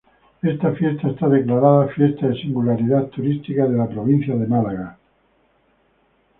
[0.41, 4.97] Esta fiesta está declarada "Fiesta de Singularidad Turística de la provincia de Málaga".